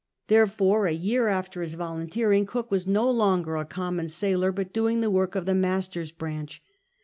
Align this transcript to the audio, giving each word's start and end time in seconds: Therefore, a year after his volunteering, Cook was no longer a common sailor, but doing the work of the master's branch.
Therefore, 0.29 0.87
a 0.87 0.93
year 0.93 1.27
after 1.27 1.61
his 1.61 1.75
volunteering, 1.75 2.47
Cook 2.47 2.71
was 2.71 2.87
no 2.87 3.07
longer 3.07 3.55
a 3.55 3.65
common 3.65 4.09
sailor, 4.09 4.51
but 4.51 4.73
doing 4.73 5.01
the 5.01 5.11
work 5.11 5.35
of 5.35 5.45
the 5.45 5.53
master's 5.53 6.11
branch. 6.11 6.59